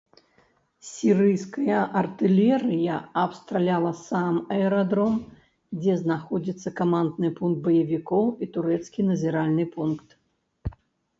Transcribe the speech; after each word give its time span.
Сірыйская 0.91 1.81
артылерыя 1.99 2.95
абстраляла 3.25 3.91
сам 3.99 4.39
аэрадром, 4.55 5.19
дзе 5.81 5.93
знаходзіцца 6.01 6.73
камандны 6.79 7.31
пункт 7.41 7.59
баевікоў 7.67 8.25
і 8.47 8.53
турэцкі 8.55 9.05
назіральны 9.11 9.63
пункт. 9.77 10.09